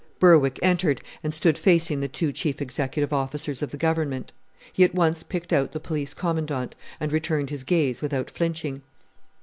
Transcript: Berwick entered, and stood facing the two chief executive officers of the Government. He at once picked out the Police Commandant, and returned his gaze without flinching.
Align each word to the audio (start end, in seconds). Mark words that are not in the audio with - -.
Berwick 0.17 0.57
entered, 0.63 0.99
and 1.23 1.31
stood 1.31 1.59
facing 1.59 1.99
the 1.99 2.07
two 2.07 2.31
chief 2.31 2.59
executive 2.59 3.13
officers 3.13 3.61
of 3.61 3.69
the 3.69 3.77
Government. 3.77 4.31
He 4.73 4.83
at 4.83 4.95
once 4.95 5.21
picked 5.21 5.53
out 5.53 5.73
the 5.73 5.79
Police 5.79 6.15
Commandant, 6.15 6.73
and 6.99 7.11
returned 7.11 7.51
his 7.51 7.63
gaze 7.63 8.01
without 8.01 8.31
flinching. 8.31 8.81